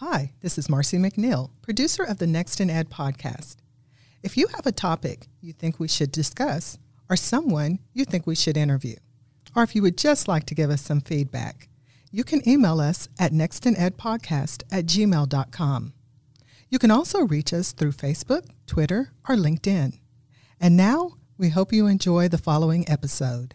[0.00, 3.56] Hi, this is Marcy McNeil, producer of the Next in Ed podcast.
[4.22, 6.76] If you have a topic you think we should discuss,
[7.08, 8.96] or someone you think we should interview,
[9.54, 11.70] or if you would just like to give us some feedback,
[12.10, 15.94] you can email us at nextinedpodcast at gmail.com.
[16.68, 19.98] You can also reach us through Facebook, Twitter, or LinkedIn.
[20.60, 23.54] And now, we hope you enjoy the following episode.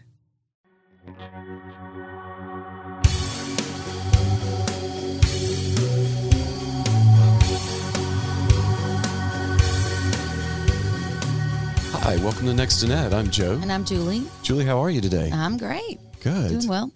[12.04, 13.14] Hi, welcome to Next in Ed.
[13.14, 13.60] I'm Joe.
[13.62, 14.24] And I'm Julie.
[14.42, 15.30] Julie, how are you today?
[15.32, 16.00] I'm great.
[16.22, 16.50] Good.
[16.50, 16.92] Doing well.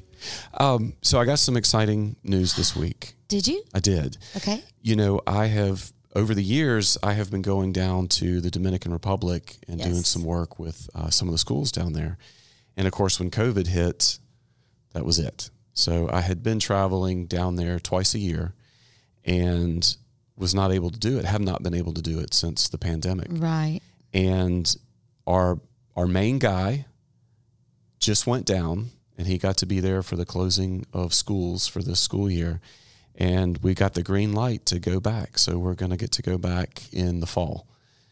[0.56, 3.14] Um, so I got some exciting news this week.
[3.28, 3.64] Did you?
[3.74, 4.18] I did.
[4.38, 4.64] Okay.
[4.82, 8.92] You know, I have over the years I have been going down to the Dominican
[8.92, 12.18] Republic and doing some work with uh, some of the schools down there.
[12.76, 14.18] And of course, when COVID hit,
[14.94, 15.52] that was it.
[15.74, 18.56] So I had been traveling down there twice a year,
[19.24, 19.96] and
[20.36, 21.26] was not able to do it.
[21.26, 23.28] Have not been able to do it since the pandemic.
[23.30, 23.82] Right.
[24.14, 24.76] and
[25.28, 25.60] our
[25.96, 26.86] our main guy
[28.00, 31.82] just went down and he got to be there for the closing of schools for
[31.82, 32.60] this school year
[33.16, 36.22] and we got the green light to go back so we're going to get to
[36.22, 37.68] go back in the fall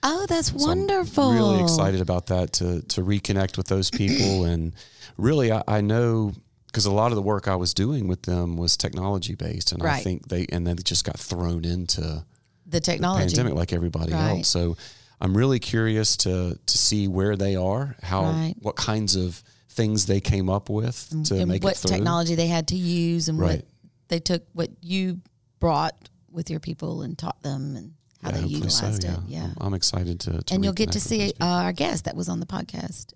[0.06, 1.32] Oh, that's So I'm wonderful.
[1.32, 4.74] really excited about that to to reconnect with those people and
[5.18, 6.34] really I, I know
[6.68, 9.82] because a lot of the work I was doing with them was technology based and
[9.84, 12.26] I think they and then they just got thrown into
[12.66, 13.28] The technology.
[13.28, 14.40] pandemic like everybody Right.
[14.40, 14.50] else.
[14.50, 14.76] So
[15.22, 18.56] I'm really curious to to see where they are, how Right.
[18.62, 21.92] what kinds of things they came up with to and make what it through.
[21.96, 23.58] technology they had to use and Right.
[23.58, 23.66] what
[24.10, 25.20] they took, what you
[25.60, 29.20] brought with your people and taught them and how Yeah, they hopefully so, utilized it.
[29.28, 29.48] yeah.
[29.48, 29.54] Yeah.
[29.60, 32.40] I'm, excited to, to and you'll get to see uh, our guest that was on
[32.40, 33.14] the podcast.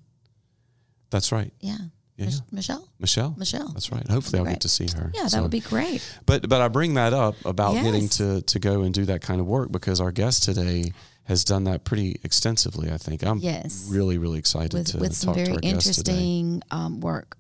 [1.09, 1.53] That's right.
[1.61, 1.77] Yeah.
[2.17, 2.31] Yeah.
[2.51, 2.89] Michelle.
[2.99, 3.35] Michelle.
[3.37, 3.67] Michelle.
[3.73, 4.07] That's right.
[4.09, 4.53] Hopefully I'll Great.
[4.53, 5.11] get to see her.
[5.13, 6.01] Yeah, that So- would be great.
[6.25, 9.39] But but I bring that up about getting to to go and do that kind
[9.39, 10.91] of work because our guest today
[11.27, 12.91] has done that pretty extensively.
[12.91, 13.87] I think I'm Yes.
[13.89, 16.11] really really excited With, to with some talk to very our guest today.
[16.13, 17.37] interesting um, work.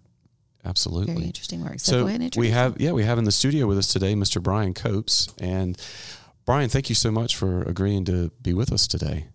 [0.65, 1.13] Absolutely.
[1.15, 1.79] Very interesting work.
[1.79, 3.87] So, So go ahead and we have yeah we have in the studio with us
[3.91, 4.41] today Mr.
[4.43, 5.77] Brian Copes and
[6.45, 9.27] Brian thank you so much for agreeing to be with us today.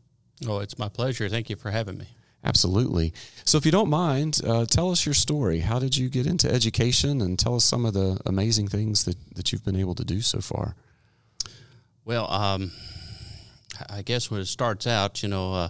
[0.46, 1.28] Oh, it's my pleasure.
[1.28, 2.06] Thank you for having me.
[2.44, 3.12] Absolutely.
[3.44, 5.60] So if you don't mind, uh, tell us your story.
[5.60, 9.16] How did you get into education and tell us some of the amazing things that,
[9.36, 10.74] that you've been able to do so far?
[12.04, 12.72] Well, um,
[13.88, 15.68] I guess when it starts out, you know, uh,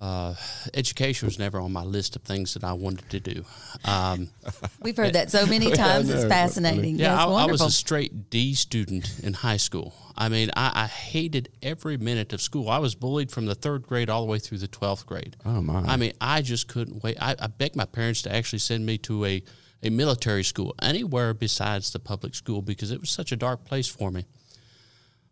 [0.00, 0.34] uh,
[0.72, 3.44] education was never on my list of things that I wanted to do.
[3.84, 4.30] Um,
[4.82, 6.08] We've heard that so many times.
[6.08, 6.96] know, it's fascinating.
[6.96, 7.66] yeah, That's I, I was wonderful.
[7.66, 9.94] a straight D student in high school.
[10.16, 12.70] I mean, I, I hated every minute of school.
[12.70, 15.36] I was bullied from the third grade all the way through the 12th grade.
[15.44, 15.80] Oh my.
[15.80, 17.18] I mean, I just couldn't wait.
[17.20, 19.42] I, I begged my parents to actually send me to a,
[19.82, 23.86] a military school, anywhere besides the public school, because it was such a dark place
[23.88, 24.24] for me.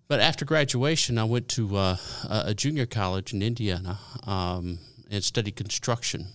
[0.08, 1.96] But after graduation, I went to uh,
[2.30, 4.78] a junior college in Indiana um,
[5.10, 6.28] and studied construction.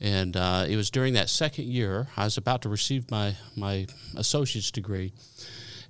[0.00, 3.86] And uh, it was during that second year I was about to receive my my
[4.16, 5.12] associate's degree,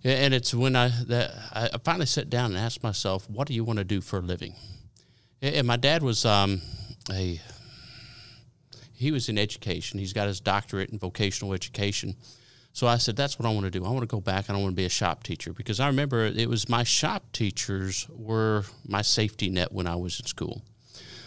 [0.03, 3.65] and it's when I that I finally sat down and asked myself, "What do you
[3.65, 4.55] want to do for a living?"
[5.41, 6.61] And my dad was um,
[7.11, 7.41] a
[8.95, 9.99] he was in education.
[9.99, 12.17] He's got his doctorate in vocational education.
[12.75, 13.85] So I said, that's what I want to do.
[13.85, 15.87] I want to go back and I want to be a shop teacher because I
[15.87, 20.61] remember it was my shop teachers were my safety net when I was in school.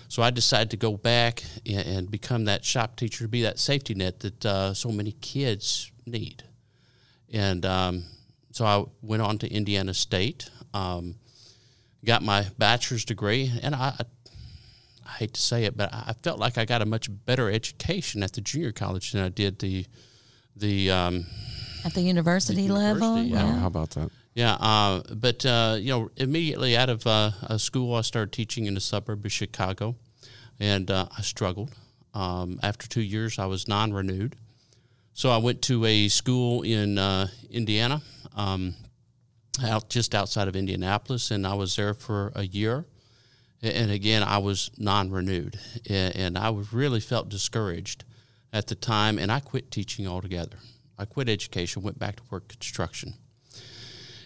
[0.09, 3.94] So I decided to go back and, become that shop teacher to be that safety
[3.94, 6.44] net that uh, so many kids need.
[7.31, 8.03] And um,
[8.52, 11.16] so I went on to Indiana State, um,
[12.03, 13.96] got my bachelor's degree, and I,
[15.06, 18.22] I hate to say it, but I felt like I got a much better education
[18.22, 19.86] at the junior college than I did the
[20.59, 21.25] the um,
[21.85, 23.18] At the university, The level.
[23.18, 23.59] university, wow, yeah.
[23.59, 24.09] how about that?
[24.34, 24.53] yeah.
[24.53, 28.73] Uh, but uh, you know, immediately out of uh, uh, school, I started teaching in
[28.73, 29.95] the suburb of Chicago,
[30.59, 31.72] and uh, I struggled.
[32.13, 34.35] Um, after two years, I was non-renewed,
[35.13, 38.01] so I went to a school in uh, Indiana,
[38.35, 38.74] um,
[39.63, 42.86] out just outside of Indianapolis, and I was there for a year.
[43.62, 45.59] And again, I was non-renewed,
[45.89, 48.04] and I really felt discouraged
[48.53, 50.57] at the time, and I quit teaching altogether.
[50.97, 53.13] I quit education, went back to work construction,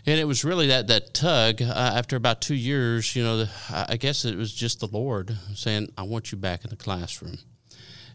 [0.06, 1.62] and it was really that that tug.
[1.62, 1.65] Uh,
[1.95, 5.35] after about two years, you know, the, I I guess it was just the Lord
[5.53, 7.38] saying, "I want you back in the classroom."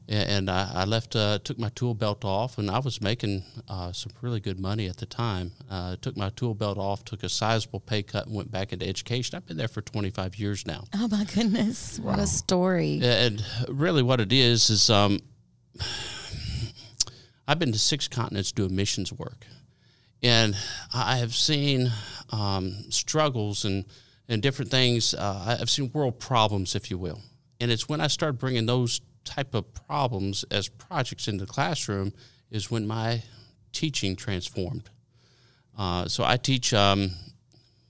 [0.08, 3.42] A- And I, I left, uh, took my tool belt off, and I was making
[3.68, 5.50] uh, some really good money at the time.
[5.68, 8.86] Uh, took my tool belt off, took a sizable pay cut, and went back into
[8.88, 9.36] education.
[9.36, 10.84] I've been there for 25 years now.
[10.94, 11.98] Oh my goodness!
[11.98, 13.00] What a story!
[13.02, 15.18] And really, what it is is um,
[17.48, 19.46] I've been to six continents doing missions work,
[20.22, 20.56] and
[20.92, 21.90] I have seen
[22.30, 23.84] um, struggles and
[24.28, 25.14] and different things.
[25.14, 27.20] Uh, I've seen world problems, if you will,
[27.60, 32.12] and it's when I started bringing those type of problems as projects into the classroom
[32.50, 33.22] is when my
[33.72, 34.88] teaching transformed.
[35.76, 36.72] Uh, so I teach.
[36.72, 37.10] Um,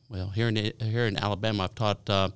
[0.09, 2.29] well, here in here in Alabama, I've taught uh,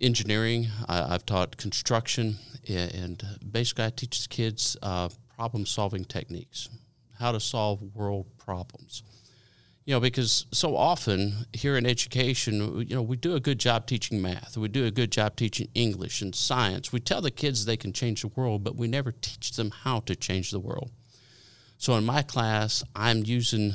[0.00, 0.68] engineering.
[0.88, 2.38] I, have taught construction,
[2.68, 6.68] and basically, I teach kids uh, problem solving techniques,
[7.18, 9.02] how to solve world problems.
[9.84, 13.86] You know, because so often here in education, you know, we do a good job
[13.86, 14.56] teaching math.
[14.56, 16.92] We do a good job teaching English and science.
[16.92, 20.00] We tell the kids they can change the world, but we never teach them how
[20.00, 20.92] to change the world.
[21.78, 23.74] So in my class, I'm using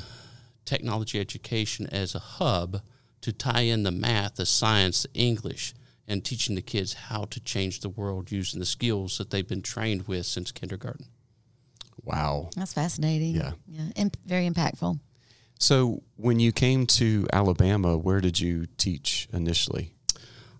[0.64, 2.80] technology education as a hub
[3.20, 5.74] to tie in the math, the science, the English,
[6.06, 9.60] and teaching the kids how to change the world using the skills that they've been
[9.60, 11.06] trained with since kindergarten.
[12.04, 12.50] Wow.
[12.56, 13.34] That's fascinating.
[13.36, 13.52] Yeah.
[13.66, 13.82] Yeah.
[13.96, 14.98] And very impactful.
[15.60, 19.92] So, when you came to Alabama, where did you teach initially?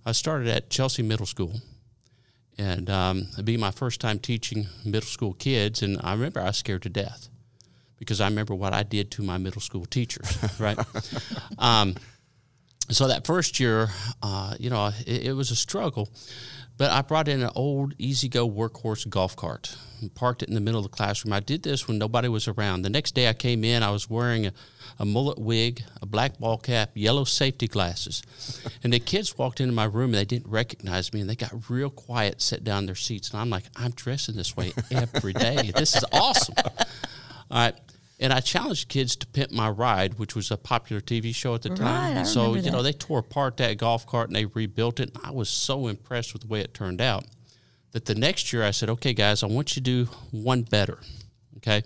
[0.05, 1.61] I started at Chelsea Middle School.
[2.58, 5.82] And um, it'd be my first time teaching middle school kids.
[5.82, 7.29] And I remember I was scared to death
[7.99, 10.79] because I remember what I did to my middle school teachers, right?
[11.58, 11.94] um,
[12.90, 13.88] so that first year,
[14.23, 16.08] uh, you know, it, it, was a struggle.
[16.78, 20.60] But I brought in an old E-Z-GO workhorse golf cart and parked it in the
[20.60, 21.32] middle of the classroom.
[21.32, 22.82] I did this when nobody was around.
[22.82, 24.52] The next day I came in, I was wearing a,
[25.00, 28.22] a mullet wig, a black ball cap, yellow safety glasses.
[28.84, 31.69] and the kids walked into my room and they didn't recognize me and they got
[31.69, 33.32] real quiet, sat down in their seats.
[33.32, 35.72] And I'm like, I'm dressing this way every day.
[35.75, 36.54] This is awesome.
[36.58, 36.75] All
[37.50, 37.75] right.
[38.20, 41.62] And I challenged kids to Pimp My Ride, which was a popular TV show at
[41.62, 42.19] the right, time.
[42.19, 42.73] I so, you that.
[42.73, 45.15] know, they tore apart that golf cart and they rebuilt it.
[45.15, 47.25] And I was so impressed with the way it turned out
[47.93, 50.99] that the next year I said, okay, guys, I want you to do one better.
[51.59, 51.82] Okay.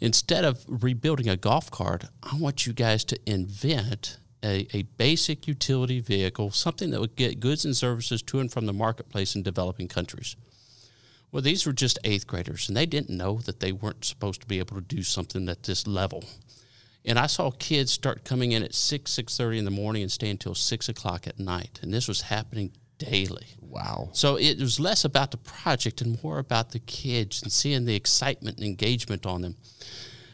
[0.00, 5.48] Instead of rebuilding a golf cart, I want you guys to invent a, a basic
[5.48, 9.42] utility vehicle, something that would get goods and services to and from the marketplace in
[9.42, 10.36] developing countries.
[11.36, 14.46] Well, these were just eighth graders, and they didn't know that they weren't supposed to
[14.46, 16.24] be able to do something at this level.
[17.04, 20.10] And I saw kids start coming in at six, six thirty in the morning and
[20.10, 23.48] stay until six o'clock at night, and this was happening daily.
[23.60, 24.08] Wow!
[24.14, 27.94] So it was less about the project and more about the kids and seeing the
[27.94, 29.56] excitement and engagement on them.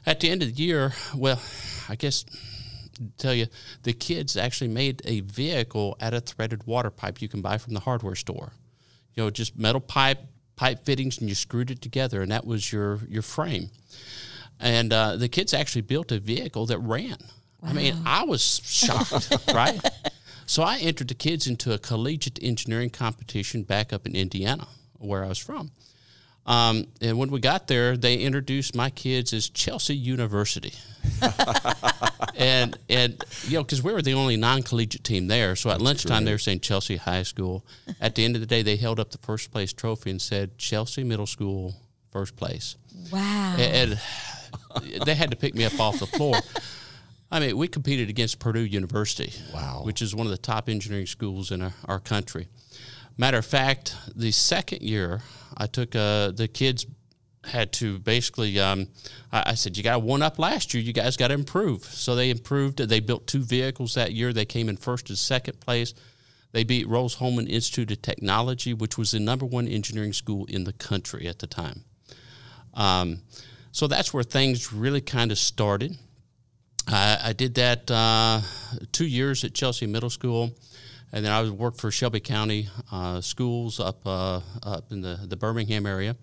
[0.06, 1.42] At the end of the year, well,
[1.88, 2.24] I guess
[3.18, 3.48] tell you,
[3.82, 7.74] the kids actually made a vehicle out of threaded water pipe you can buy from
[7.74, 8.52] the hardware store.
[9.14, 10.20] You know, just metal pipe
[10.62, 13.68] pipe fittings and you screwed it together, and that was your your frame.
[14.60, 17.18] And uh, the kids actually built a vehicle that ran.
[17.60, 17.70] Wow.
[17.70, 19.80] I mean, I was shocked, right?
[20.46, 24.68] So I entered the kids into a collegiate engineering competition back up in Indiana,
[24.98, 25.72] where I was from.
[26.44, 30.74] Um, and when we got there, they introduced my kids as Chelsea University.
[32.36, 35.56] and and you know because we were the only non-collegiate team there.
[35.56, 36.24] So at That's lunchtime great.
[36.26, 37.64] they were saying chelsea high school.
[38.00, 40.58] At the end of the day they held up the first place trophy and said
[40.58, 41.74] chelsea middle school
[42.10, 42.76] first place.
[43.10, 43.56] Wow.
[43.58, 43.98] And,
[44.84, 46.36] and they had to pick me up off the floor.
[47.30, 49.80] I mean we competed against purdue university wow.
[49.84, 52.48] which is one of the top engineering schools in our, our country
[53.16, 55.20] matter of fact the second year
[55.56, 56.86] i took uh, the kids
[57.44, 58.88] had to basically, um,
[59.32, 60.82] I, I, said, you got one up last year.
[60.82, 61.84] You guys got to improve.
[61.84, 62.78] So they improved.
[62.78, 64.32] They built two vehicles that year.
[64.32, 65.94] They came in first and second place.
[66.52, 70.72] They beat Rose-Hulman Institute of Technology, which was the number one engineering school in the
[70.74, 71.84] country at the time.
[72.74, 73.22] Um,
[73.72, 75.96] so that's where things really kind of started.
[76.86, 78.42] I, I did that uh,
[78.92, 80.50] two years at Chelsea Middle School,
[81.12, 85.36] and then I worked for Shelby County uh, schools up uh, up in the, the
[85.36, 86.16] Birmingham area.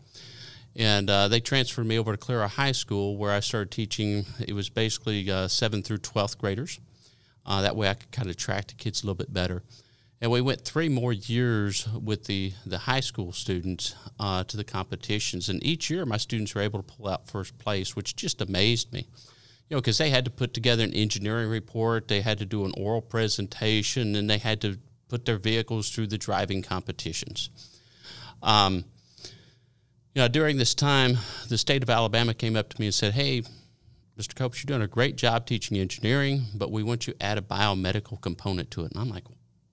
[0.75, 4.25] And uh, they transferred me over to Calera High School, where I started teaching.
[4.39, 6.79] It was basically uh, seventh through twelfth graders.
[7.45, 9.63] Uh, that way, I could kind of track the kids a little bit better.
[10.21, 14.65] And we went three more years with the, the high school students uh, to the
[14.65, 15.49] competitions.
[15.49, 18.91] And each year, my students were able to pull out first place, which just amazed
[18.93, 19.07] me.
[19.69, 22.65] You know, because they had to put together an engineering report, they had to do
[22.65, 27.49] an oral presentation, and they had to put their vehicles through the driving competitions.
[28.41, 28.83] Um,
[30.15, 31.17] you know, during this time,
[31.49, 33.43] the state of Alabama came up to me and said, Hey,
[34.17, 34.35] Mr.
[34.35, 37.41] Copes, you're doing a great job teaching engineering, but we want you to add a
[37.41, 38.91] biomedical component to it.
[38.91, 39.23] And I'm like,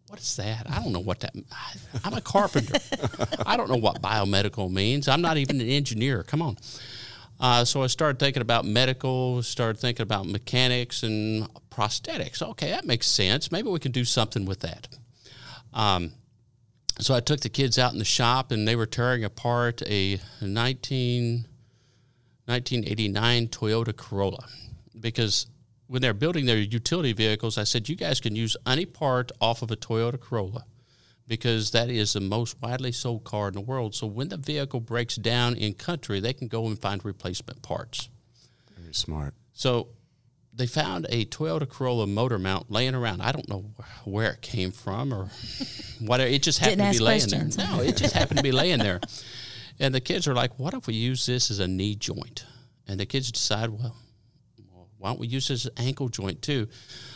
[0.07, 0.67] what is that?
[0.71, 1.35] I don't know what that.
[2.05, 2.79] I'm a carpenter.
[3.47, 5.09] I don't know what biomedical means.
[5.09, 6.23] I'm not even an engineer.
[6.23, 6.57] Come on.
[7.39, 12.43] Uh, so I started thinking about medical, started thinking about mechanics and prosthetics.
[12.43, 13.53] Okay, that makes sense.
[13.53, 14.89] Maybe we can do something with that.
[15.75, 16.13] Um,
[16.99, 20.19] so I took the kids out in the shop and they were tearing apart a
[20.41, 21.47] 19,
[22.47, 24.47] 1989 Toyota Corolla
[24.99, 25.47] because
[25.89, 29.61] when they're building their utility vehicles, I said, you guys can use any part off
[29.61, 30.65] of a Toyota Corolla
[31.29, 33.95] because that is the most widely sold car in the world.
[33.95, 38.09] So when the vehicle breaks down in country, they can go and find replacement parts.
[38.79, 39.35] Very smart.
[39.53, 39.89] So
[40.55, 43.21] they found a Toyota Corolla motor mount laying around.
[43.21, 43.65] I don't know
[44.05, 45.29] where it came from or
[46.01, 46.31] whatever.
[46.31, 47.57] It just happened Didn't to be laying questions.
[47.57, 47.67] there.
[47.67, 49.01] No, it just happened to be laying there.
[49.79, 52.47] And the kids are like, what if we use this as a knee joint?
[52.89, 53.95] And the kids decide, well,
[54.73, 56.69] well, why don't we use this as an ankle joint too?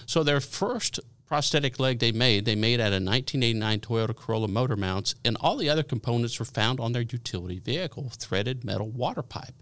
[0.05, 4.75] So their first prosthetic leg they made, they made out of 1989 Toyota Corolla motor
[4.75, 9.23] mounts, and all the other components were found on their utility vehicle, threaded metal water
[9.23, 9.55] pipe.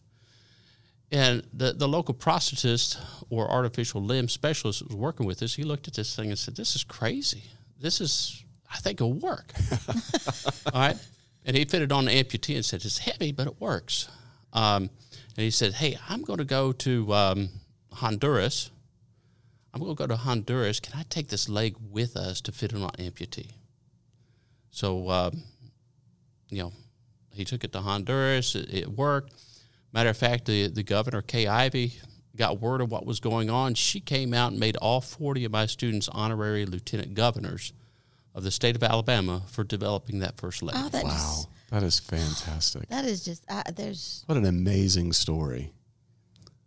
[1.13, 2.99] And the, the local prosthetist
[3.29, 6.57] or artificial limb specialist was working with us, he looked at this thing and said,
[6.57, 7.45] This is crazy.
[7.79, 9.53] This is, I think it'll work.
[10.73, 10.97] All right.
[11.45, 14.09] And he fitted on the amputee and said, It's heavy, but it works.
[14.55, 14.85] Um,
[15.37, 17.49] and he said, Hey, I'm going to go to um,
[17.93, 18.71] Honduras.
[19.73, 20.81] I'm going to go to Honduras.
[20.81, 23.53] Can I take this leg with us to fit it on amputee?
[24.71, 25.43] So, um,
[26.51, 26.73] you know,
[27.33, 28.55] he took it to Honduras.
[28.55, 29.35] It, it worked.
[29.93, 31.95] Matter of fact, the, the governor, Kay Ivey,
[32.37, 33.75] got word of what was going on.
[33.75, 37.73] She came out and made all 40 of my students honorary lieutenant governors
[38.35, 40.77] of the state of Alabama for developing that first leg.
[40.79, 41.11] Oh, that Wow.
[41.11, 42.89] just That is fantastic.
[42.91, 44.23] that is just I, there's.
[44.27, 45.73] What an amazing story.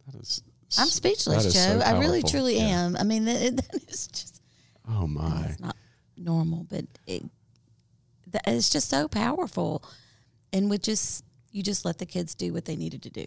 [0.07, 0.43] That is.
[0.79, 1.79] I'm speechless, Joe.
[1.79, 2.85] so I really, truly Yeah.
[2.85, 2.95] am.
[2.97, 4.41] I mean, that, that is just
[4.87, 5.47] Oh my.
[5.49, 5.75] it's not
[6.17, 7.23] normal, but it,
[8.31, 9.83] that, it's just so powerful.
[10.53, 13.25] And with just you just let the kids do what they needed to do.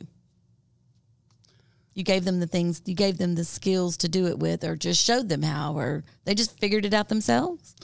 [1.95, 4.75] You gave them the things, you gave them the skills to do it with, or
[4.75, 7.77] just showed them how, or they just figured it out themselves.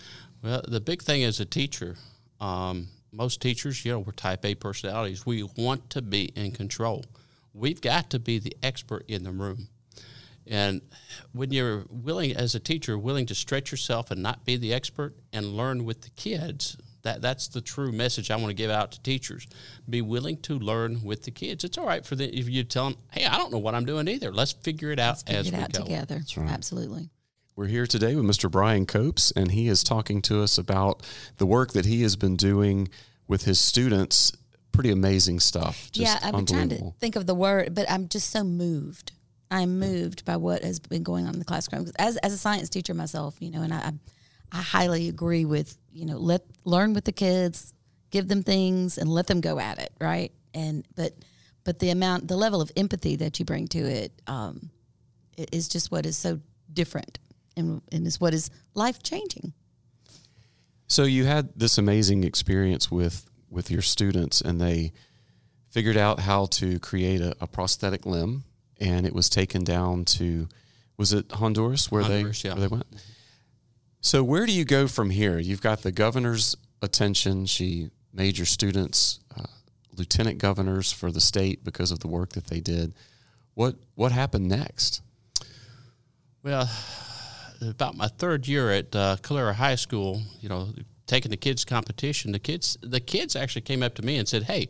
[0.43, 1.97] Well, the big thing as a teacher,
[2.41, 5.25] um, most teachers, you know, we're type A personalities.
[5.27, 7.05] We want to be in control.
[7.53, 9.69] We've got to be the expert in the room.
[10.47, 10.81] And
[11.33, 15.15] when you're willing, as a teacher, willing to stretch yourself and not be the expert
[15.33, 18.93] and learn with the kids, that, that's the true message I want to give out
[18.93, 19.47] to teachers.
[19.89, 21.63] Be willing to learn with the kids.
[21.65, 23.85] It's all right for the, if you tell them, hey, I don't know what I'm
[23.85, 24.33] doing either.
[24.33, 25.83] Let's figure it out as Figure we it out go.
[25.85, 26.21] together.
[26.37, 26.51] right.
[26.51, 27.11] Absolutely.
[27.57, 28.51] We're here today with Mr.
[28.51, 32.37] Brian Copes, and he is talking to us about the work that he has been
[32.37, 32.89] doing
[33.29, 34.33] with his students.
[34.73, 35.91] Pretty amazing stuff.
[35.93, 39.13] Just yeah, I've been trying to think of the word, but I'm just so moved.
[39.51, 41.91] I'm moved by what has been going on in the classroom.
[41.99, 43.93] As as a science teacher myself, you know, and I
[44.53, 47.75] I highly agree with you know let learn with the kids,
[48.11, 50.33] give them things, and let them go at it, right?
[50.55, 51.15] And but
[51.65, 54.71] but the amount, the level of empathy that you bring to it um,
[55.39, 56.39] i- is just what is so
[56.73, 57.19] different,
[57.57, 59.53] and and is what is life changing.
[60.87, 64.93] So you had this amazing experience with with your students, and they
[65.71, 68.45] figured out how to create a, a prosthetic limb,
[68.81, 70.49] and it was taken down to
[70.97, 72.55] was it Honduras where Honduras, they yeah.
[72.55, 72.87] where they went.
[74.01, 75.39] So where do you go from here?
[75.39, 77.47] You've got the governor's attention.
[77.47, 79.45] She made your students uh,
[79.97, 82.95] lieutenant governors for the state because of the work that they did.
[83.55, 85.03] What what happened next?
[86.43, 86.71] Well,
[87.61, 90.69] about my third year at uh, Calera High School, you know,
[91.11, 94.45] taking the kids competition, the kids the kids actually came up to me and said,
[94.45, 94.69] "Hey,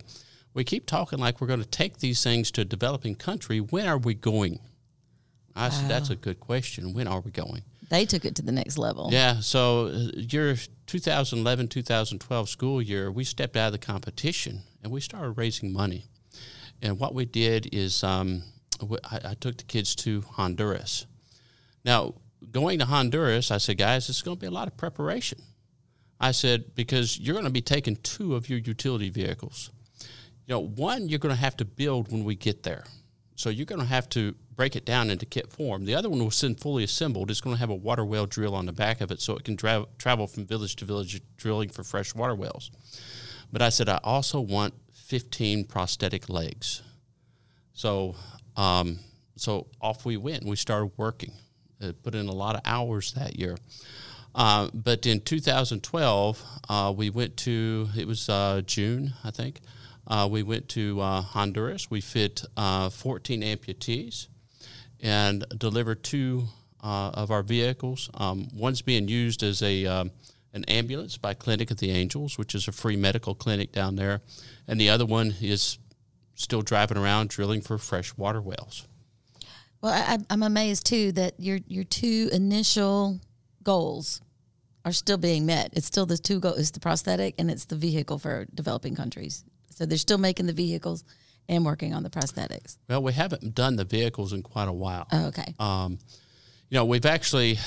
[0.54, 3.61] we keep talking like we're going to take these things to a developing country.
[3.61, 4.59] When are we going?"
[5.54, 6.94] I said, "That's a good question.
[6.94, 9.11] When are we going?" They took it to the next level.
[9.12, 10.54] Yeah, so uh, your
[10.87, 16.06] 2011 2012 school year, we stepped out of the competition and we started raising money.
[16.80, 18.44] And what we did is um,
[19.04, 21.06] I, I took the kids to Honduras.
[21.85, 22.14] Now,
[22.50, 25.42] going to Honduras, I said, guys, it's going to be a lot of preparation.
[26.20, 29.70] I said, because you're going to be taking two of your utility vehicles.
[30.46, 32.84] You know, one you're going to have to build when we get there.
[33.36, 35.86] So you're going to have to break it down into kit form.
[35.86, 37.30] The other one will send fully assembled.
[37.30, 39.44] It's going to have a water well drill on the back of it so it
[39.44, 42.70] can dra- travel from village to village drilling for fresh water wells.
[43.50, 46.82] But I said, I also want 15 prosthetic legs.
[47.72, 48.14] So,
[48.56, 48.98] um,
[49.36, 50.44] so off we went.
[50.44, 51.32] We started working.
[52.02, 53.56] Put in a lot of hours that year.
[54.34, 59.60] Uh, but in 2012, uh, we went to, it was uh, June, I think.
[60.06, 61.90] Uh, we went to uh, Honduras.
[61.90, 64.28] We fit uh, 14 amputees
[65.00, 66.44] and delivered two
[66.82, 68.08] of our vehicles.
[68.14, 70.10] Um, one's being used as a um,
[70.52, 74.20] an ambulance by Clinic of the Angels, which is a free medical clinic down there,
[74.66, 75.78] and the other one is
[76.34, 78.87] still driving around drilling for fresh water wells.
[79.80, 83.20] Well, I- I'm amazed too that your your two initial
[83.62, 84.20] goals
[84.84, 85.70] are still being met.
[85.74, 89.44] It's still the two goals: it's the prosthetic and it's the vehicle for developing countries.
[89.70, 91.04] So they're still making the vehicles
[91.48, 92.76] and working on the prosthetics.
[92.88, 95.06] Well, we haven't done the vehicles in quite a while.
[95.12, 95.54] Oh, okay.
[95.58, 95.98] Um,
[96.68, 97.58] you know, we've actually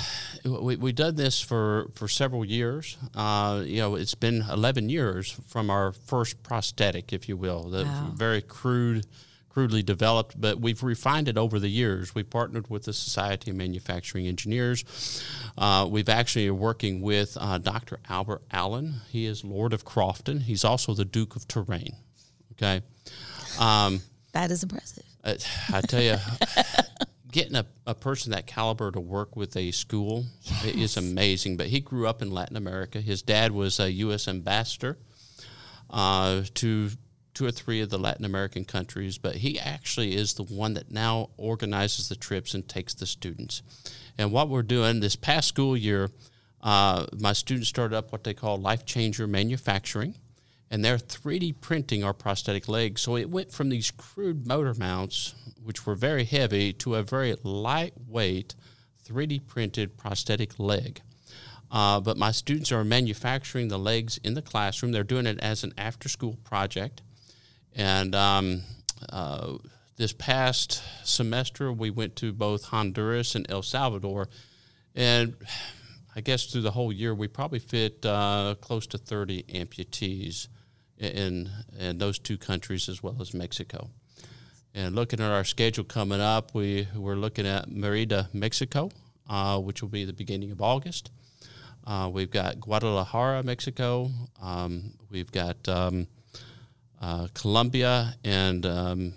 [0.45, 2.97] we we done this for for several years.
[3.13, 7.83] Uh, you know, it's been 11 years from our first prosthetic, if you will, the
[7.83, 8.11] Wow.
[8.15, 9.05] very crude.
[9.53, 12.15] Crudely developed, but we've refined it over the years.
[12.15, 14.83] We've partnered with the Society of Manufacturing Engineers.
[15.55, 17.99] Uh, we've actually are working with uh, Dr.
[18.09, 18.95] Albert Allen.
[19.09, 20.39] He is Lord of Crofton.
[20.39, 21.95] He's also the Duke of Touraine.
[22.53, 22.81] Okay,
[23.59, 25.03] um, That is impressive.
[25.23, 25.37] I,
[25.71, 26.17] I tell you,
[27.31, 30.25] getting a, a person that caliber to work with a school
[30.65, 31.57] is amazing.
[31.57, 33.01] But he grew up in Latin America.
[33.01, 34.27] His dad was a U.S.
[34.27, 34.97] ambassador
[35.89, 36.89] uh, to
[37.33, 39.17] two or three of the Latin American countries.
[39.17, 43.61] But he actually is the one that now organizes the trips and takes the students.
[44.17, 46.09] And what we're doing this past school year,
[46.61, 50.15] uh, my students started up what they call Life Changer Manufacturing
[50.73, 52.99] and they're 3D printing our prosthetic legs.
[52.99, 57.35] So it went from these crude motor mounts, which were very heavy, to a very
[57.43, 58.55] lightweight
[59.07, 61.01] 3D printed prosthetic leg.
[61.69, 64.91] Uh, but my students are manufacturing the legs in the classroom.
[64.91, 67.03] They're doing it as an after school project.
[67.75, 68.61] And um,
[69.09, 69.57] uh,
[69.95, 74.29] this past semester, we went to both Honduras and El Salvador.
[74.95, 75.35] And
[76.15, 80.47] I guess through the whole year, we probably fit uh, close to 30 amputees
[80.97, 81.49] in,
[81.79, 83.89] in those two countries as well as Mexico.
[84.75, 88.89] And looking at our schedule coming up, we, we're looking at Merida, Mexico,
[89.29, 91.11] uh, which will be the beginning of August.
[91.85, 94.09] Uh, we've got Guadalajara, Mexico.
[94.41, 96.07] Um, we've got um,
[97.03, 99.13] uh, Colombia and um,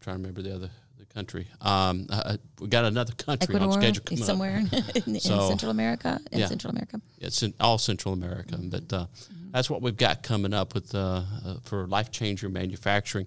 [0.00, 1.48] trying to remember the other the country.
[1.60, 4.26] Um, uh, we got another country on Ecuador schedule is coming up.
[4.26, 6.20] somewhere in, in So, Central America.
[6.30, 6.46] In yeah.
[6.46, 7.00] Central America.
[7.18, 9.06] It's in all Central America, but uh,
[9.50, 13.26] that's what we've got coming up with uh, uh, for life changer manufacturing.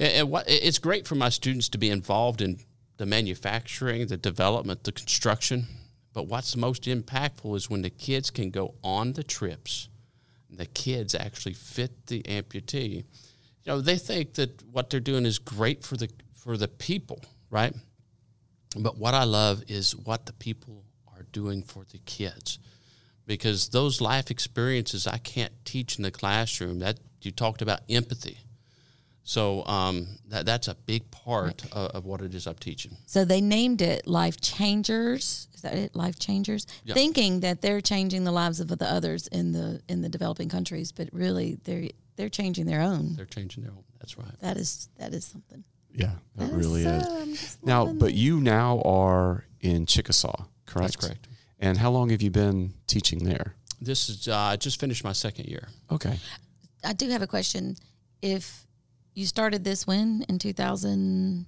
[0.00, 2.58] And, and what it's great for my students to be involved in
[2.96, 5.66] the manufacturing, the development, the construction.
[6.12, 9.88] But what's most impactful is when the kids can go on the trips.
[10.52, 12.96] The kids actually fit the amputee.
[12.96, 13.04] You
[13.66, 17.74] know, they think that what they're doing is great for the for the people, right?
[18.76, 20.84] But what I love is what the people
[21.14, 22.58] are doing for the kids.
[23.26, 26.78] Because those life experiences I can't teach in the classroom.
[26.78, 28.38] That you talked about empathy.
[29.30, 32.96] So um, that, that's a big part of, of what it is I'm teaching.
[33.06, 35.46] So they named it Life Changers.
[35.54, 35.94] Is that it?
[35.94, 36.94] Life Changers, Yeah.
[36.94, 40.90] thinking that they're changing the lives of the others in the in the developing countries,
[40.90, 43.14] but really they're they're changing their own.
[43.14, 43.84] They're changing their own.
[44.00, 44.34] That's right.
[44.40, 45.62] That is that is something.
[45.94, 47.04] Yeah, that That's, really is.
[47.06, 47.26] uh,
[47.62, 50.94] Now, loving but you now are in Chickasaw, correct?
[50.94, 51.28] That's correct.
[51.60, 53.54] And how long have you been teaching there?
[53.80, 55.68] This is uh, I just finished my second year.
[55.88, 56.18] Okay.
[56.82, 57.76] I do have a question.
[58.22, 58.66] If
[59.14, 61.46] you started this when in two thousand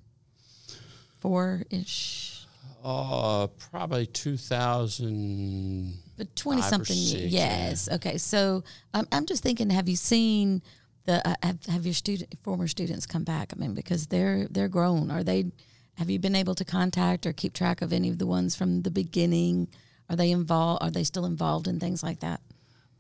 [1.20, 2.46] four ish,
[2.84, 5.94] Uh, probably 2000.
[6.16, 6.96] but twenty Five or something.
[6.96, 7.88] six, yes.
[7.92, 8.18] Okay.
[8.18, 9.70] So um, I'm just thinking.
[9.70, 10.62] Have you seen
[11.04, 13.52] the uh, have, have your student former students come back?
[13.52, 15.10] I mean, because they're they're grown.
[15.10, 15.52] Are they?
[15.98, 18.82] Have you been able to contact or keep track of any of the ones from
[18.82, 19.68] the beginning?
[20.10, 20.82] Are they involved?
[20.82, 22.40] Are they still involved in things like that?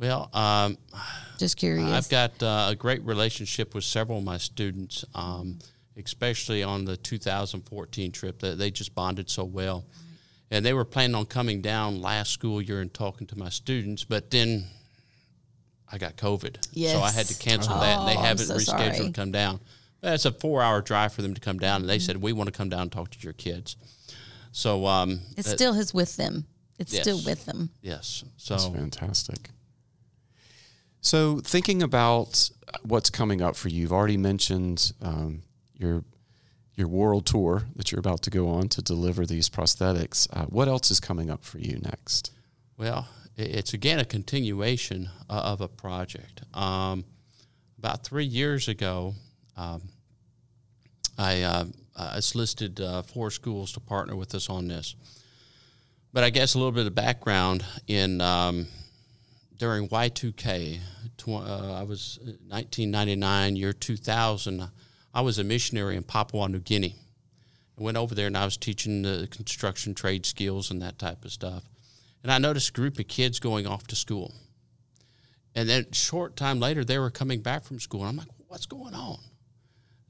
[0.02, 0.76] Well, um,
[1.38, 1.88] Just curious.
[1.88, 5.60] I've got uh, a great relationship with several of my students, um,
[5.96, 8.40] especially on the 2014 trip.
[8.40, 9.84] That they just bonded so well,
[10.50, 14.02] and they were planning on coming down last school year and talking to my students,
[14.02, 14.64] but then
[15.90, 16.56] I got COVID,
[16.90, 17.38] so I had to Yes.
[17.38, 19.06] cancel that, and they Oh, I'm haven't so rescheduled sorry.
[19.06, 19.60] to come down.
[20.00, 22.52] That's a four-hour drive for them to come down, and they said we want to
[22.52, 23.76] come down and talk to your kids.
[24.50, 26.46] So um, it still is with them.
[26.80, 27.70] It's still with them.
[27.82, 29.50] yes, That's fantastic.
[31.02, 32.48] So, thinking about
[32.84, 35.42] what's coming up for you, you've already mentioned um,
[35.76, 36.04] your
[36.74, 40.26] your world tour that you're about to go on to deliver these prosthetics.
[40.32, 42.30] Uh, what else is coming up for you next?
[42.78, 46.42] Well, it's again a continuation uh, of a project.
[46.54, 47.04] Um,
[47.78, 49.14] about three years ago,
[49.56, 49.82] um,
[51.18, 51.64] I, uh,
[51.96, 54.94] I solicited uh, four schools to partner with us on this.
[56.12, 58.66] But I guess a little bit of background in um,
[59.62, 60.80] during Y2K,
[61.16, 64.68] tw- uh, I was 1999, year 2000.
[65.14, 66.96] I was a missionary in Papua New Guinea.
[67.78, 71.24] I went over there and I was teaching the construction trade skills and that type
[71.24, 71.62] of stuff.
[72.24, 74.34] And I noticed a group of kids going off to school.
[75.54, 78.00] And then short time later, they were coming back from school.
[78.00, 79.20] And I'm like, what's going on?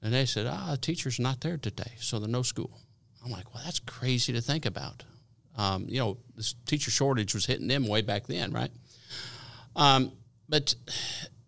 [0.00, 2.80] And they said, ah, the teacher's not there today, so there's no school.
[3.22, 5.04] I'm like, well, that's crazy to think about.
[5.58, 8.70] Um, you know, this teacher shortage was hitting them way back then, right?
[9.76, 10.12] Um,
[10.48, 10.74] but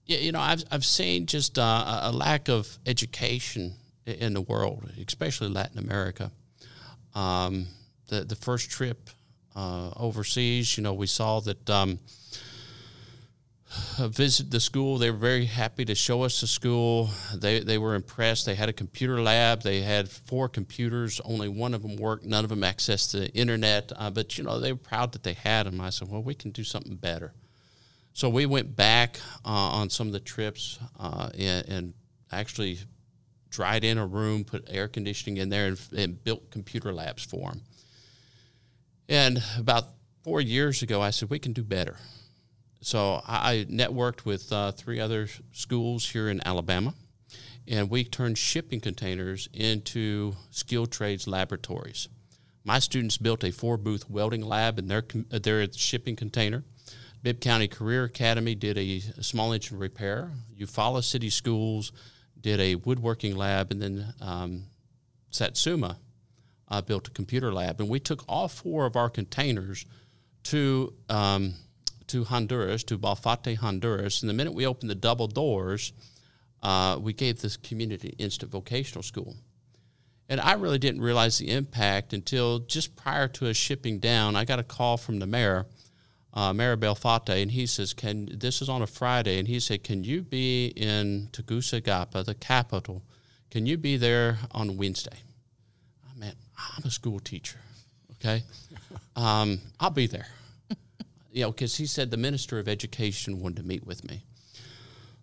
[0.06, 3.74] you know, I've I've seen just uh, a- lack of education
[4.06, 6.30] in the world, especially Latin America.
[7.14, 7.66] Um,
[8.08, 9.10] the the first trip
[9.54, 11.70] uh, overseas, you know, we saw that.
[11.70, 11.98] Um,
[13.98, 14.98] visit the school.
[14.98, 17.10] They were very happy to show us the school.
[17.34, 18.46] They they were impressed.
[18.46, 19.62] They had a computer lab.
[19.62, 21.20] They had four computers.
[21.24, 22.24] Only one of them worked.
[22.24, 23.90] None of them accessed the internet.
[23.96, 25.80] Uh, but you know they were proud that they had them.
[25.80, 27.32] I said, well, we can do something better.
[28.14, 31.94] So we went back uh, on some of the trips uh, and, and,
[32.32, 32.78] actually
[33.50, 37.50] dried in a room, put air conditioning in there, and, and built computer labs for
[37.50, 37.60] them.
[39.08, 39.84] And about
[40.24, 41.96] four years ago, I said we can do better
[42.84, 46.94] so I networked with uh, three other schools here in Alabama,
[47.66, 52.08] and we turned shipping containers into skilled trades laboratories.
[52.62, 56.62] My students built a four booth welding lab in their, uh, their shipping container.
[57.24, 60.30] Bibb County Career Academy did a small engine repair.
[60.60, 61.90] Eufaula City Schools
[62.38, 64.64] did a woodworking lab, and then um,
[65.30, 65.96] Satsuma
[66.68, 67.80] uh, built a computer lab.
[67.80, 69.86] And we took all four of our containers
[70.44, 71.54] to um,
[72.08, 74.20] to Honduras, to Balfate, Honduras.
[74.20, 75.94] And the minute we opened the double doors,
[76.62, 79.34] uh, we gave this community instant vocational school.
[80.28, 84.36] And I really didn't realize the impact until just prior to us shipping down.
[84.36, 85.64] I got a call from the mayor,
[86.34, 89.82] uh, Mayor Balfate, and he says, "Can this is on a Friday?" And he said,
[89.82, 93.02] "Can you be in Tegucigalpa, the capital?
[93.50, 95.18] Can you be there on Wednesday?"
[96.10, 97.58] I mean, I'm a school teacher.
[98.12, 98.42] Okay,
[99.16, 100.26] um, I'll be there
[101.34, 104.22] you know, because he said the minister of education wanted to meet with me.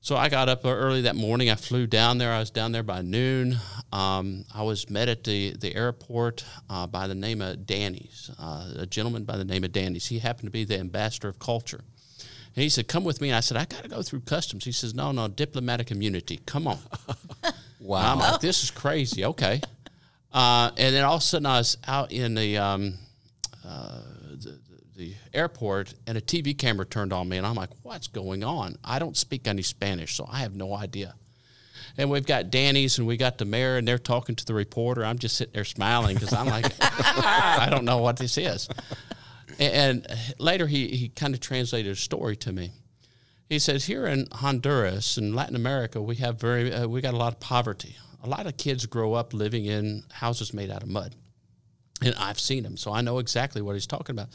[0.04, 1.52] So I got up early that morning.
[1.52, 2.32] I flew down there.
[2.32, 3.60] I was down there by noon.
[3.94, 8.72] Um, I was met at the, the airport uh, by the name of Danny's, uh,
[8.78, 10.08] a gentleman by the name of Danny's.
[10.08, 11.82] He happened to be the ambassador of culture.
[12.56, 13.30] And he said, Come with me.
[13.30, 14.66] And I said, I got to go through customs.
[14.66, 16.40] He says, No, no, diplomatic immunity.
[16.48, 16.80] Come on.
[17.80, 18.14] wow.
[18.14, 19.24] I'm like, This is crazy.
[19.24, 19.62] Okay.
[20.34, 22.96] Uh, and then all of a sudden, I was out in the, um,
[23.64, 24.02] uh,
[24.95, 28.77] the airport and a TV camera turned on me, and I'm like, what's going on?
[28.84, 31.15] I don't speak any Spanish, so I have no idea.
[31.97, 35.04] And we've got Danny's and we got the mayor, and they're talking to the reporter.
[35.04, 38.69] I'm just sitting there smiling because I'm like, I don't know what this is.
[39.60, 40.08] And,
[40.39, 42.71] later he, he kind of translated a story to me.
[43.49, 47.17] He says, here in Honduras and Latin America, we have very, uh, we got a
[47.17, 47.97] lot of poverty.
[48.23, 51.15] A lot of kids grow up living in houses made out of mud
[52.04, 54.30] and I've seen him, so I know exactly what he's talking about.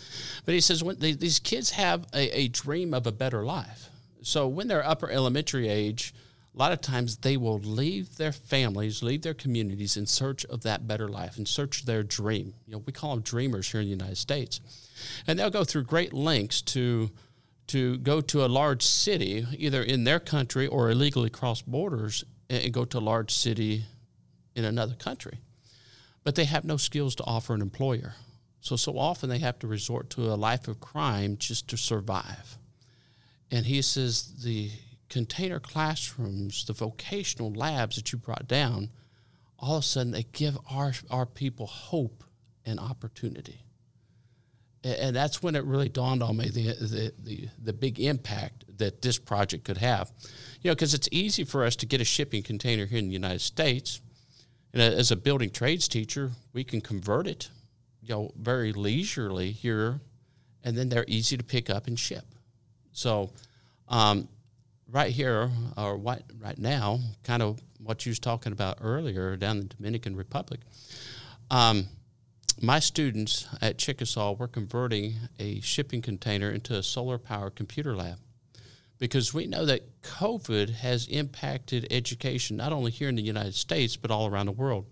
[0.45, 3.91] But he says when they, these kids have a, a, dream of a better life.
[4.23, 6.15] So when they're upper elementary age,
[6.55, 10.63] a lot of times they will leave their families, leave their communities in search of
[10.63, 12.55] that better life, in search of their dream.
[12.67, 14.61] You know, we call them dreamers here in the United States,
[15.27, 17.11] and they'll go through great lengths to
[17.69, 22.73] to go to a large city, either in their country or illegally cross borders, and
[22.73, 23.83] go to a large city
[24.55, 25.41] in another country
[26.27, 28.17] but they have no skills to offer an employer.
[28.59, 32.59] So, so often they have to resort to a life of crime just to survive.
[33.53, 34.73] And he says the
[35.09, 38.91] container classrooms, the vocational labs that you brought down,
[39.57, 42.25] all of a sudden they give our, our people hope
[42.65, 43.63] and opportunity.
[44.83, 49.01] And that's when it really dawned on me the, the, the, the big impact that
[49.01, 50.11] this project could have.
[50.61, 53.13] You know, because it's easy for us to get a shipping container here in the
[53.13, 54.01] United States
[54.77, 57.49] and as a building trades teacher, we can convert it,
[58.03, 60.03] you know, very leisurely here,
[60.65, 62.27] and then they're easy to pick up and ship.
[62.93, 63.33] So,
[63.89, 64.29] um,
[64.91, 69.57] right here or right, right now, kind of what you was talking about earlier down
[69.57, 70.61] in the Dominican Republic.
[71.51, 71.87] Um,
[72.61, 78.19] my students at Chickasaw were converting a shipping container into a solar powered computer lab
[78.99, 83.97] because we know that COVID has impacted education not only here in the United States,
[83.97, 84.87] but all around the world.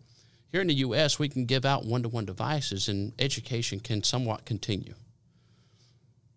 [0.52, 4.02] Here in the U.S., we can give out one to one devices and education can
[4.02, 4.94] somewhat continue.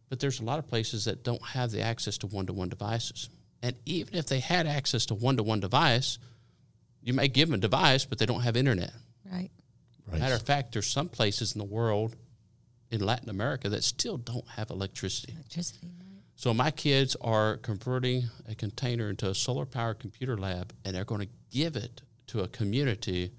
[0.09, 2.69] But there's a lot of places that don't have the access to one to one
[2.69, 3.29] devices.
[3.61, 6.19] And even if they had access to one to one device,
[7.03, 8.93] you may give them a device, but they don't have internet.
[9.29, 9.49] Right.
[10.07, 10.19] right.
[10.19, 12.15] Matter of fact, there's some places in the world,
[12.91, 15.33] in Latin America, that still don't have electricity.
[15.33, 15.87] Electricity.
[16.37, 21.03] So my kids are converting a container into a solar powered computer lab, and they're
[21.03, 23.31] going to give it to a community.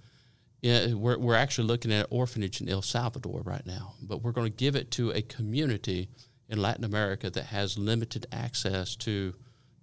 [0.65, 4.51] We're, we're actually looking at an orphanage in El Salvador right now, but we're going
[4.51, 6.09] to give it to a community
[6.49, 9.33] in Latin America that has limited access to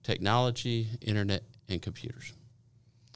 [0.04, 2.34] technology, internet, and computers.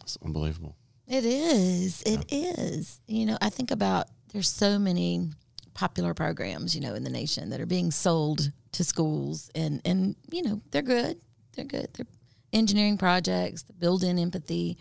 [0.02, 0.78] It's unbelievable.
[1.10, 2.04] It is.
[2.04, 2.54] It yeah.
[2.58, 3.02] is.
[3.06, 5.28] You know, I think about there's so many
[5.74, 10.16] popular programs, you know, in the nation that are being sold to schools and and
[10.32, 11.18] you know they're good
[11.56, 12.06] they're good they're
[12.54, 14.78] engineering projects that build in empathy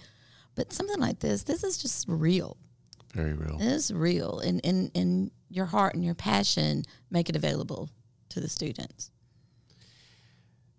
[0.54, 2.56] but something like this this is just real
[3.14, 3.56] very real.
[3.58, 4.38] It's real.
[4.40, 7.88] And, and, and your heart and your passion make it available
[8.28, 9.10] to the students.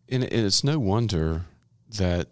[0.08, 1.46] And it- it's no wonder
[1.98, 2.28] that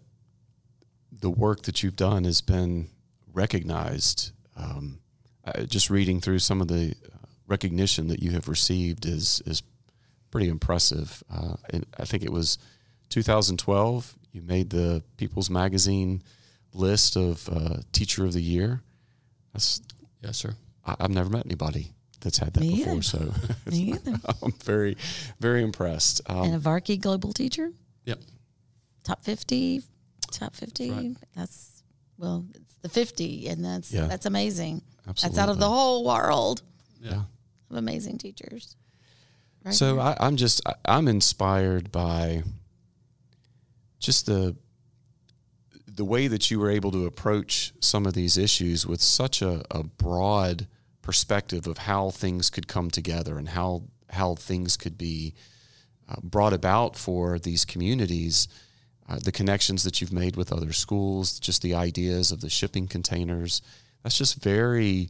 [1.12, 2.90] the work that you've done has been
[3.34, 4.32] recognized.
[4.56, 5.00] Um,
[5.68, 9.64] just reading through some of the uh, recognition that you have received is is
[10.32, 11.24] pretty impressive.
[11.32, 12.58] Uh, and I think it was
[13.10, 14.16] 2012.
[14.32, 16.22] You made the People's Magazine
[16.74, 18.82] list of uh, Teacher of the Year.
[19.54, 19.82] That's
[20.22, 20.56] Yes, sir.
[20.86, 23.02] I, I've never met anybody that's had that Me before, either.
[23.04, 23.34] so
[23.70, 24.16] Me either.
[24.42, 24.98] I'm very
[25.40, 26.22] very impressed.
[26.28, 27.72] Um, and a Varkey Global Teacher,
[28.06, 28.20] Yep.
[29.04, 29.84] top 50,
[30.32, 30.92] top 50.
[30.92, 31.16] right.
[31.36, 31.84] That's,
[32.18, 34.08] well, it's the 50, and that's, Yeah.
[34.08, 34.82] that's amazing.
[35.08, 35.36] absolutely.
[35.38, 36.62] That's out of the whole world
[37.02, 37.24] yeah.
[37.70, 38.76] of amazing teachers.
[39.72, 40.00] So.
[40.00, 42.44] I, I'm just I'm inspired by
[44.00, 44.56] just the
[45.88, 49.64] the way that you were able to approach some of these issues with such a,
[49.72, 50.68] a broad
[51.02, 55.34] perspective of how things could come together and how how things could be
[56.08, 58.48] uh, brought about for these communities.
[59.10, 62.88] Uh, the connections that you've made with other schools, just the ideas of the shipping
[62.88, 63.62] containers.
[64.04, 65.10] That's just very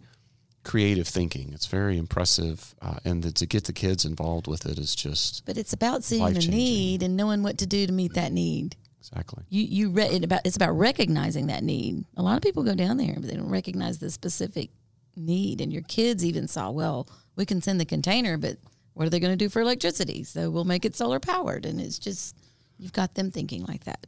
[0.68, 1.52] creative thinking.
[1.54, 5.46] It's very impressive, uh, and the, to get the kids involved with it is just
[5.46, 6.52] but it's about seeing a life-changing.
[6.52, 8.76] need and knowing what to do to meet that need.
[9.00, 9.44] exactly.
[9.50, 12.04] You you re- it about it's about recognizing that need.
[12.18, 14.70] A lot of people go down there, but they don't recognize the specific
[15.16, 15.62] need.
[15.62, 18.58] And your kids even saw, well, we can send the container, but
[18.94, 20.24] what are they going to do for electricity?
[20.26, 22.36] So we'll make it solar powered, and it's just
[22.78, 24.06] you've got them thinking like that.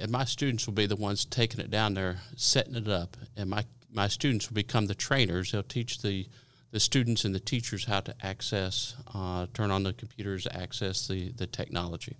[0.00, 3.50] and my students will be the ones taking it down there, setting it up, and
[3.50, 5.52] my my students will become the trainers.
[5.52, 6.26] They'll teach the
[6.72, 11.32] the students and the teachers how to access, uh, turn on the computers, access the
[11.32, 12.16] the technology,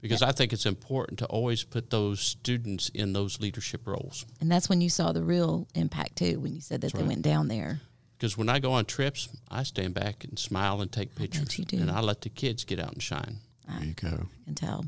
[0.00, 4.24] because I think it's important to always put those students in those leadership roles.
[4.40, 7.22] And that's when you saw the real impact too, when you said that they went
[7.22, 7.80] down there.
[8.16, 11.64] Because when I go on trips, I stand back and smile and take pictures, you
[11.64, 11.78] do.
[11.78, 13.38] and I let the kids get out and shine.
[13.68, 14.08] There you go.
[14.08, 14.86] I can tell.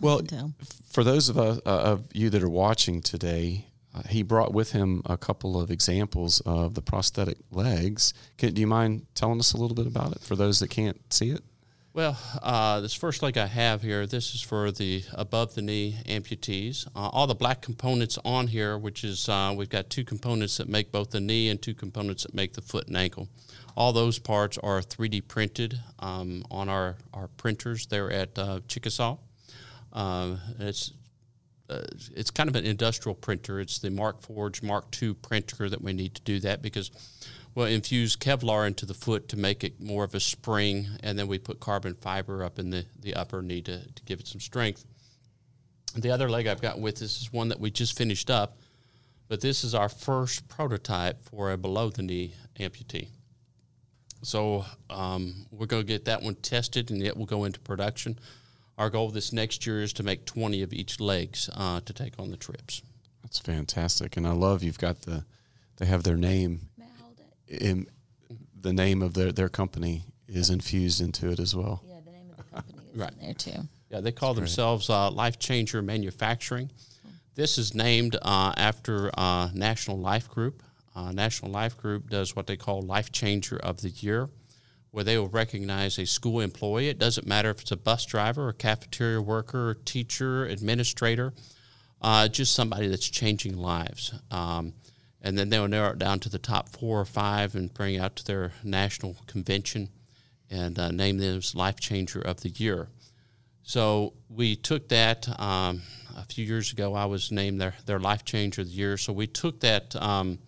[0.00, 0.54] Well, can tell.
[0.90, 4.72] for those of us uh, of you that are watching today, uh, he brought with
[4.72, 8.12] him a couple of examples of the prosthetic legs.
[8.38, 11.00] Can, do you mind telling us a little bit about it for those that can't
[11.12, 11.42] see it?
[11.92, 15.96] Well, uh, this first leg I have here, this is for the above the knee
[16.06, 16.88] amputees.
[16.88, 20.68] Uh, all the black components on here, which is uh, we've got two components that
[20.68, 23.28] make both the knee and two components that make the foot and ankle.
[23.76, 29.16] All those parts are 3D printed um, on our, our printers there at uh, Chickasaw.
[30.58, 30.92] It's
[31.70, 31.82] uh,
[32.14, 33.60] it's kind of an industrial printer.
[33.60, 36.90] It's the Markforged Mark II printer that we need to do that because
[37.54, 41.26] we'll infuse Kevlar into the foot to make it more of a spring, and then
[41.26, 44.40] we put carbon fiber up in the, the upper knee to, to give it some
[44.40, 44.84] strength.
[45.96, 48.58] The other leg I've got with this is one that we just finished up,
[49.28, 53.08] but this is our first prototype for a below the knee amputee.
[54.22, 58.18] So um, we're going to get that one tested, and it will go into production.
[58.76, 62.14] Our goal this next year is to make 20 of each legs uh, to take
[62.18, 62.82] on the trips.
[63.22, 65.24] That's fantastic, and I love you've got the
[65.76, 66.68] they have their name
[67.48, 67.86] in
[68.60, 71.82] the name of their their company is infused into it as well.
[71.86, 73.12] Yeah, the name of the company is Right.
[73.12, 73.68] in there too.
[73.90, 76.70] Yeah, they call themselves uh, Life Changer Manufacturing.
[77.34, 80.62] This is named uh, after uh, National Life Group.
[80.94, 84.28] Uh, National Life Group does what they call Life Changer of the Year,
[84.94, 86.88] where they will recognize a school employee.
[86.88, 91.32] It doesn't matter if it's a bus driver, a cafeteria worker, teacher, administrator,
[92.00, 94.14] uh, just somebody that's changing lives.
[94.30, 94.72] Um,
[95.20, 98.14] and then they'll narrow it down to the top four or five and bring out
[98.14, 99.88] to their national convention
[100.48, 102.86] and uh, name them as Life Changer of the Year.
[103.64, 105.82] So we took that um,
[106.16, 106.94] a few years ago.
[106.94, 108.96] I was named their their life changer of the year.
[108.96, 110.38] So we took that um,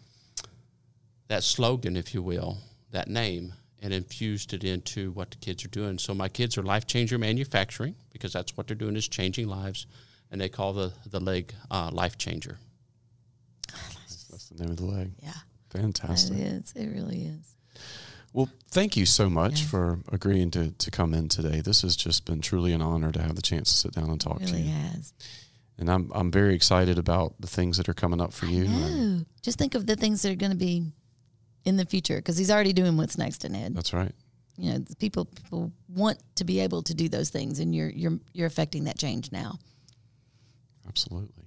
[1.26, 2.58] that slogan, if you will,
[2.92, 5.98] that name, and infused it into what the kids are doing.
[5.98, 9.86] So my kids are life changer manufacturing because that's what they're doing is changing lives,
[10.30, 12.58] and they call the the leg uh, life changer.
[14.30, 15.12] That's the name of the leg.
[15.22, 15.32] Yeah,
[15.70, 16.38] Fantastic.
[16.38, 16.72] it is.
[16.76, 17.54] It really is.
[18.32, 19.66] Well, thank you so much Yeah.
[19.68, 21.60] for agreeing to, to come in today.
[21.62, 24.20] This has just been truly an honor to have the chance to sit down and
[24.20, 24.74] talk It to really you.
[24.74, 25.14] has.
[25.78, 28.64] And I'm I'm very excited about the things that are coming up for you.
[28.64, 30.84] and No, just think of the things that are going to be
[31.66, 33.74] in the future because he's already doing what's next in Ed.
[33.74, 34.12] that's right.
[34.56, 38.18] You know, people people want to be able to do those things, and you're you're
[38.32, 39.58] you're affecting that change now.
[40.88, 41.44] Absolutely.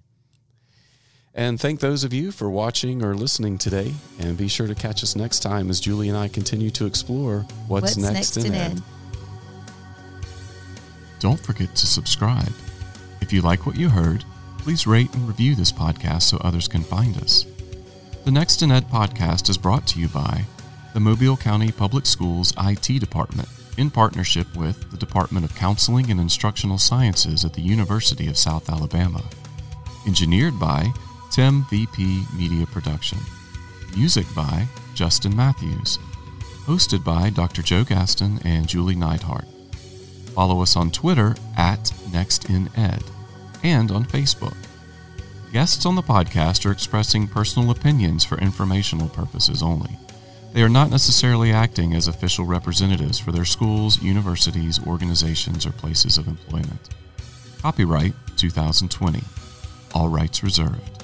[1.34, 3.94] And thank those of you for watching or listening today.
[4.20, 7.46] And be sure to catch us next time as Julie and I continue to explore
[7.68, 8.82] what's, next, in Ed.
[11.20, 12.52] Don't forget to subscribe.
[13.22, 14.26] If you like what you heard,
[14.58, 17.46] please rate and review this podcast so others can find us.
[18.30, 20.44] The Next in Ed podcast is brought to you by
[20.94, 26.20] the Mobile County Public Schools IT Department in partnership with the Department of Counseling and
[26.20, 29.24] Instructional Sciences at the University of South Alabama.
[30.06, 30.94] Engineered by
[31.32, 33.18] Tim VP Media Production.
[33.98, 35.98] Music by Justin Matthews.
[36.68, 37.64] Hosted by Dr.
[37.64, 39.48] Joe Gaston and Julie Neidhart.
[40.36, 43.10] Follow us on Twitter at NextInEd
[43.64, 44.69] and on Facebook.
[45.52, 49.98] Guests on the podcast are expressing personal opinions for informational purposes only.
[50.54, 56.20] They are not necessarily acting as official representatives for their schools, universities, organizations, or places
[56.20, 56.90] of employment.
[57.64, 59.24] Copyright 2020.
[59.96, 60.99] All rights reserved.